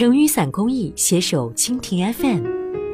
[0.00, 2.42] 成雨伞公益携手蜻蜓 FM，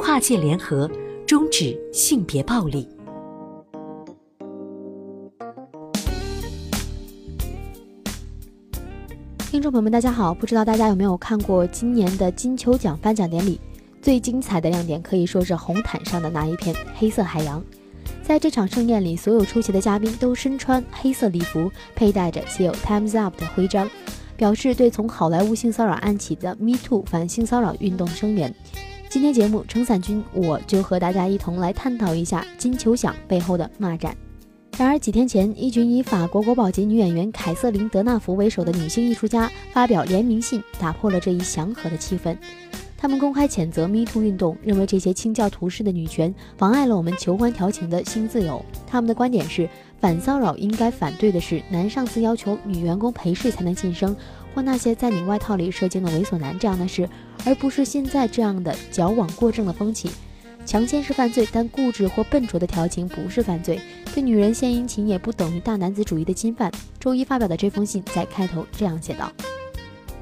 [0.00, 0.90] 跨界联合，
[1.24, 2.88] 终止性别暴力。
[9.48, 10.34] 听众朋友们，大家好！
[10.34, 13.60] 不知道大家有没有看过今年的金球奖颁奖典礼？
[14.02, 17.62] 最精彩的亮点可以说是红毯上的那一片黑色海洋。
[18.24, 23.88] 在这场盛宴里，所有出席的嘉宾都身穿黑色礼服，佩戴着写有 “Times Up” 的徽章，
[24.36, 28.54] 表示对从好莱坞性骚扰案起的 “Me Too” 反性骚扰运动的声援。
[29.08, 34.14] 今天节目，撑伞君我就和大家一同来探讨一下金球奖背后的骂战。
[34.76, 42.36] 然而几天前，一群以法国国宝级女演员凯瑟琳·德纳福为首的女性艺术家发表联名信，打破了这一祥和的气氛。
[42.96, 48.64] 他们公开谴责 MeToo 运动，认为这些清教徒式的女权妨碍了我们求欢调情的新自由。
[48.86, 49.68] 他们的观点是，
[50.00, 54.16] 反骚扰应该反对的是男上司要求女员工陪睡才能晋升，
[54.54, 57.08] 或那些在你外套里射精的猥琐男这样的事，
[57.44, 60.10] 而不是现在这样的矫枉过正的风气。
[60.64, 63.80] 强奸是犯罪，但固执或笨拙的调情不是犯罪。
[64.12, 66.72] 对女人献殷勤也不等于大男子主义的侵犯。
[66.98, 69.30] 周一发表的这封信在开头这样写道：“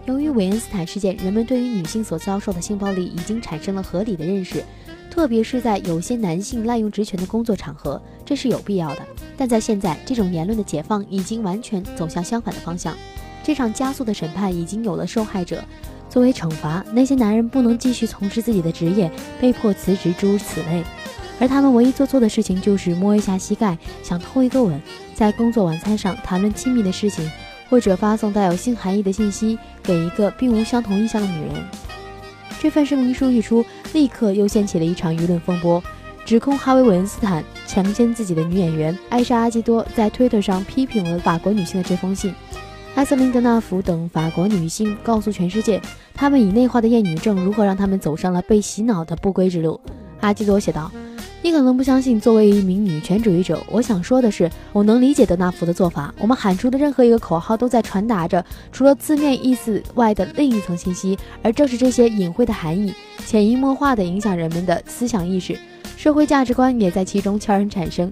[0.07, 4.63] 由于韦恩斯坦事件，人们对于女性所遭受的性暴力已经产生了合理的认识，
[5.11, 8.99] 特别是在有些男性滥用职权的工作场合，这是有必要的。
[9.37, 12.95] 但在现在，这种言论的解放已经完全走向相反的方向。
[13.43, 15.65] 这场加速的审判已经有了受害者。”
[16.11, 19.11] 作为惩罚，那些男人不能继续从事自己的职业，
[19.41, 20.85] 被迫辞职，诸如此类。
[21.41, 24.81] 而他们唯一做错的事情就是摸一下膝盖，想偷一个吻，
[25.13, 27.29] 在工作晚餐上谈论亲密的事情，
[27.75, 31.55] 或者发送带有性含义的信息给一个并无相同意向的女人。
[32.61, 35.83] 这份声明书一出，立刻又掀起了一场舆论风波，
[36.25, 42.33] 指控哈维·韦恩斯坦强奸自己的女演员艾莎·阿基多，在推特上批评了法国女性的这封信。
[42.95, 45.83] 艾瑟琳·德纳福等法国女性告诉全世界，
[46.15, 49.81] 她们以内化的厌女症如何让她们走上了被洗脑的不归之路。
[50.21, 50.93] 阿基多写道
[51.45, 56.15] ：“你可能不相信，作为一名女权主义者，我想说的是，我能理解德纳福的做法。
[56.19, 62.95] 我们喊出的任何一个口号都在传达着除了字面意思外的另一层信息，而正是这些隐晦的含义，
[63.27, 65.55] 潜移默化地影响人们的思想意识，
[65.99, 68.11] 社会价值观也在其中悄然产生。”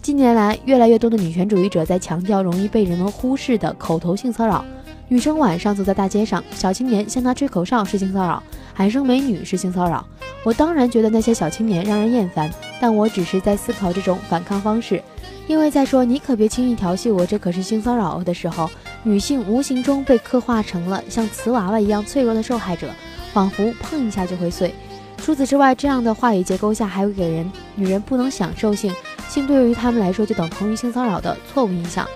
[0.00, 4.64] 近年来，越来越多的女权主义者在强调容易被人们忽视的口头性骚扰。
[5.08, 8.40] 女生晚上走在大街上，小青年向她吹口哨是性骚扰，
[8.72, 10.06] 喊声美女是性骚扰。
[10.48, 12.50] 我当然觉得那些小青年让人厌烦，
[12.80, 15.02] 但我只是在思考这种反抗方式，
[15.46, 18.70] 因为在说你可别轻易调戏我，这可是性骚扰的时候，
[19.02, 22.88] 女性无形中被刻画成了像瓷娃娃一样脆弱的受害者，
[23.34, 24.74] 仿佛碰一下就会碎。
[25.18, 28.90] 除此之外，这样的话语结构下还会给人女人不能享受性。
[29.28, 32.08] 性对于他们来说就等同于性骚扰的错误印象。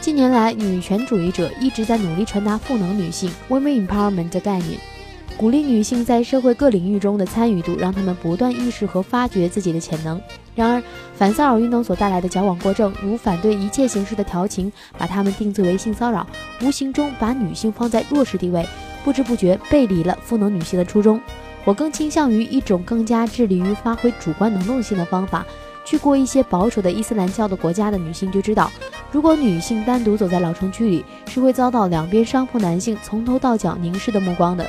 [0.00, 4.78] 近年来，女权主义者一直在努力传达赋能女性 （women empowerment） 的概念，
[5.40, 10.20] 鼓励女性在社会各领域中的参与度，让她们不断意识和发掘自己的潜能。
[10.54, 10.82] 然而，
[11.14, 16.26] 反骚扰运动所带来的矫枉过正，如反对一切形式的调情，把她们定罪为性骚扰，
[16.60, 18.66] 无形中把女性放在弱势地位，
[19.02, 21.18] 不知不觉背离了赋能女性的初衷。
[21.64, 25.46] 我更倾向于一种更加致力于发挥主观能动性的方法。
[25.86, 28.70] 去过一些保守的伊斯兰教的国家的女性就知道，
[29.10, 34.68] 如果女性单独走在老城区里，是会遭到两边商铺男性从头到脚凝视的目光的。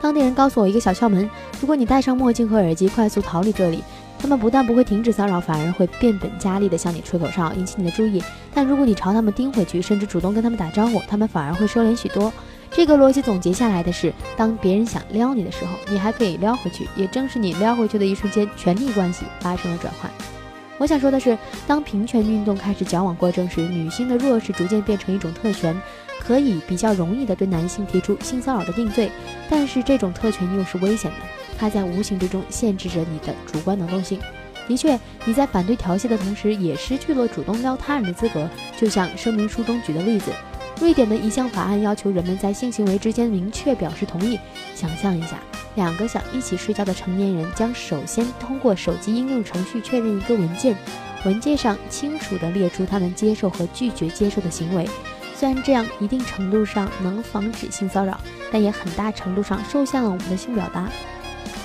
[0.00, 1.28] 当地人告诉我一个小窍门：
[1.60, 3.84] 如果你戴上墨镜和耳机，快速逃离这里，
[4.18, 8.22] 他们不但不会停止骚扰，反而会变本加厉地向你吹口哨，引起你的注意。
[8.54, 12.32] 但如果你朝他们盯回去，甚至主动跟他们打招呼，他们反而会收敛许多。
[12.70, 16.88] 这个逻辑总结下来的是，当别人想撩你的时候，你还可以撩回去。
[16.96, 20.10] 也正是你撩回去的一瞬间，权力关系发生了转换。
[20.80, 21.36] 我想说的是，
[21.66, 25.78] 当平权运动开始矫枉过正时，女性的弱势逐渐变成一种特权，
[26.18, 29.10] 可以比较容易的对男性提出性骚扰的定罪。
[29.50, 31.18] 但是这种特权又是危险的，
[31.58, 34.18] 它在无形之中限制着你的主观能动性。
[34.66, 38.48] 的确，你在反对调戏的同时，也失去了主动撩他人的资格。
[38.78, 40.32] 就像声明书中举的例子。
[40.80, 44.38] 瑞典的一项法案要求人们在性行为之间明确表示同意。
[44.74, 45.38] 想象一下，
[45.76, 50.76] 两个想一起睡觉的成年人将首先通过手机应用程序确认一个文件，
[51.24, 54.88] 文件上清楚地列出他们接受和拒绝接受的行为。
[55.36, 58.20] 虽然这样一定程度上能防止性骚扰，
[58.52, 60.88] 但也很大程度上受限了我们的性表达。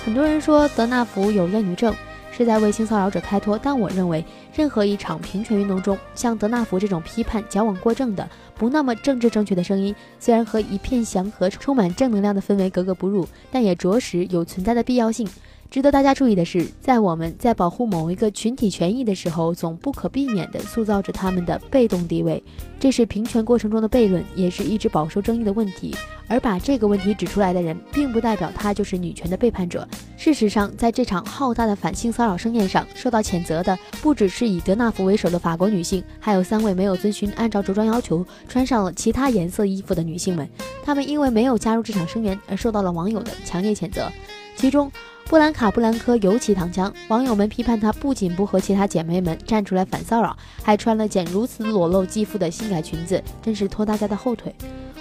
[0.04, 1.94] 很多人说德纳福有厌女症。
[2.36, 4.22] 是在为性骚扰者开脱，但我认为，
[4.54, 15.26] 任何一场平权运动中，像德纳福这种批判矫枉过正的、不那么政治正确的声音，虽然和一片祥和、充满正能量的氛围格格不入，但也着实有存在的必要性。
[15.68, 22.40] 值得大家注意的是，在我们在保护某一个群体权益的时候，总不可避免地塑造着他们的被动地位，
[22.78, 25.92] 这是平权过程中的悖论，也是一直饱受争议的问题。
[26.28, 29.88] 而把这个问题指出来的人，并不代表他就是女权的背叛者。
[30.16, 40.48] 事实上，在这场浩大的反性骚扰盛宴上，受到谴责的不只是以德纳福为首的法国女性，还有三位没有遵循按照着装要求穿上了其他颜色衣服的女性们。
[40.82, 44.10] 她们因为没有加入这场声援，而受到了网友的强烈谴责。
[44.56, 44.90] 其中，
[45.26, 54.54] 布兰卡·布兰科尤其躺枪，网友们批判她不仅不和其他姐妹们站出来反骚扰，还穿了件如此裸露肌肤的性感裙子，真是拖大家的后腿。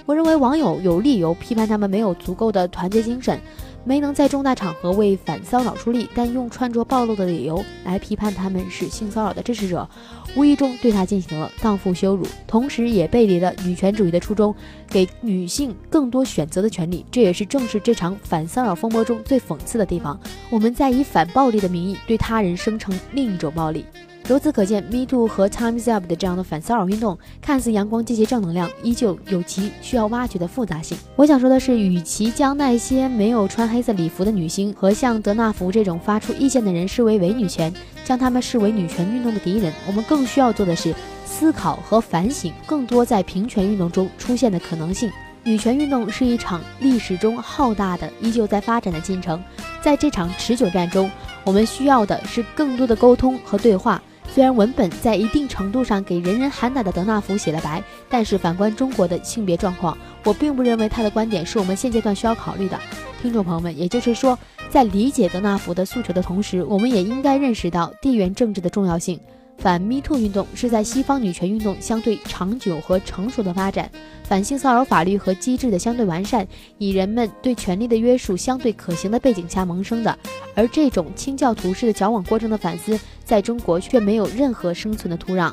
[0.06, 3.40] 我认为网友有理由批判他们没有足够的团结精神。
[3.86, 9.88] 没能在重大场合为反骚扰出力，但用穿着暴露的理由来批判他们是性骚扰的支持者，
[10.36, 14.54] 无意中对他进行了荡妇羞辱，同时也背离了女权主义的初衷，
[14.90, 17.06] 给女性更多选择的权利。
[17.12, 20.20] 这也是正是这场反骚扰风波中最讽刺的地方。
[20.50, 23.86] 我们在以反暴力的名义对他人生成另一种暴力。
[24.28, 30.98] 由此可见，Me Too 和 Times Up 的这样的反骚扰运动，看似阳光、积极、正能量，依旧有其需要挖掘的复杂性。
[31.16, 37.72] 我想说的是，与其将那些没有穿黑色礼服的女星和像德纳福这种发出意见的人视为伪女权，
[38.04, 40.92] 将他们视为女权运动的敌人，我们更需要做的是
[41.24, 45.12] 思考和反省更多在平权运动中出现的可能性。
[45.44, 49.40] 女权运动是一场历史中浩大的、依旧在发展的进程，
[49.84, 51.12] 在这场持久战中，
[51.44, 54.02] 我们需要的是更多的沟通和对话。
[54.36, 62.78] 虽然文本在一定程度上给人人喊打的德纳福洗了白，但是反观中国的性别状况，我并不认为他的观点是我们现阶段需要考虑的。
[63.22, 64.38] 听众朋友们，也就是说，
[64.70, 69.18] 在理解德纳福的诉求的同时，我们也应该认识到地缘政治的重要性。
[69.58, 73.90] 反 Me Too 运动是在西方女权运动相对长久和成熟的发展，
[74.24, 76.48] 反性骚扰法律和机制的相对完善，
[76.78, 80.18] 以人们对权力的约束相对可行的背景下萌生的。
[80.54, 85.52] 而这种清教徒式的矫枉过正的反思，在中国却没有任何生存的土壤。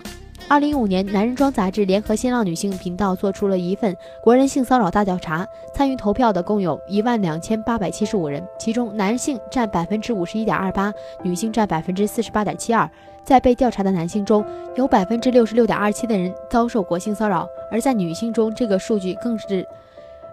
[0.53, 12.87] 二零一五年，男人装杂志联合新浪女性频道做出了一份国人性骚扰大调查，参与投票的共有一万两千八百七十五人，其中男性占百分之五十一点二八，女性占百分之四十八点七二。
[13.25, 14.45] 在被调查的男性中，
[14.77, 19.67] 有百分之六十六点二七的人遭受过性骚扰，而在女性中，这个数据更是，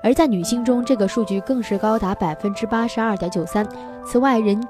[0.03, 3.65] 而在女性中，这个数据更是高达百分之八十二点九三。
[4.05, 4.61] 此外，人，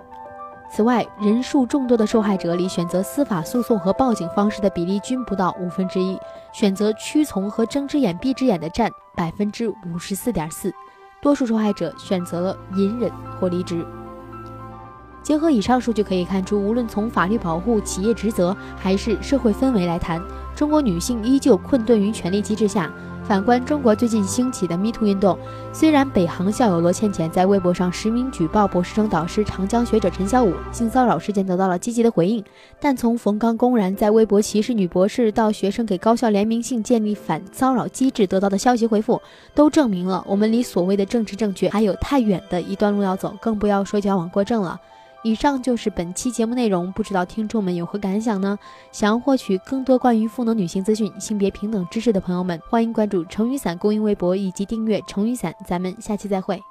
[0.72, 6.18] 此外，人数众多的受害者里，选择司法诉讼和报警方式的比例均不到五分之一，
[6.54, 10.72] 选择屈从和睁只眼闭只眼的占百分之五十四点四，
[11.22, 13.84] 多数受害者选择了隐忍或离职。
[15.24, 20.22] 结合以上数据可以看出，无论从法律保护、企业职责还是社会氛围来谈，
[20.56, 22.92] 中国女性依旧困顿于权力机制下。
[23.30, 25.38] 反观中国最近兴起的 Me Too 运动，
[25.72, 32.44] 虽然北航校友罗倩倩在微博上实名举报博士生导师长江学者陈小武性骚扰事件得到了积极的回应，
[32.80, 39.22] 但从冯刚公然在微博歧视女博士，到学生给高校联名信建立反骚扰机制得到的消息回复，
[39.54, 44.82] 都证明了我们离所谓的政治正确还有太远的一段路要走，更不要说矫枉过正了。
[45.22, 48.58] 以上就是本期节目内容，不知道听众们有何感想呢？
[48.92, 55.54] 想要获取更多关于赋能女性资讯、性别平等知识的朋友们，欢迎关注成语伞公益微博以及订阅成语伞。
[55.66, 56.69] 咱们下期再会。